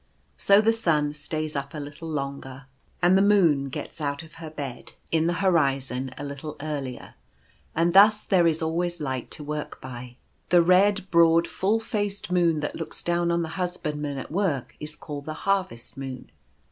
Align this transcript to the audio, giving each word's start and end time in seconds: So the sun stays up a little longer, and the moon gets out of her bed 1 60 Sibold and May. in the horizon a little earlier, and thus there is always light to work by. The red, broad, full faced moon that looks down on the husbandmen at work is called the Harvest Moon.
So 0.35 0.61
the 0.61 0.73
sun 0.73 1.13
stays 1.13 1.55
up 1.55 1.75
a 1.75 1.79
little 1.79 2.09
longer, 2.09 2.65
and 3.03 3.15
the 3.15 3.21
moon 3.21 3.69
gets 3.69 4.01
out 4.01 4.23
of 4.23 4.33
her 4.41 4.49
bed 4.49 4.73
1 4.73 4.73
60 4.73 4.73
Sibold 4.73 4.79
and 4.79 5.11
May. 5.11 5.17
in 5.19 5.27
the 5.27 5.33
horizon 5.33 6.13
a 6.17 6.23
little 6.23 6.55
earlier, 6.59 7.13
and 7.75 7.93
thus 7.93 8.23
there 8.23 8.47
is 8.47 8.63
always 8.63 8.99
light 8.99 9.29
to 9.29 9.43
work 9.43 9.79
by. 9.79 10.15
The 10.49 10.63
red, 10.63 11.11
broad, 11.11 11.47
full 11.47 11.79
faced 11.79 12.31
moon 12.31 12.61
that 12.61 12.75
looks 12.75 13.03
down 13.03 13.29
on 13.31 13.43
the 13.43 13.49
husbandmen 13.59 14.17
at 14.17 14.31
work 14.31 14.73
is 14.79 14.95
called 14.95 15.25
the 15.25 15.35
Harvest 15.45 15.95
Moon. 15.95 16.31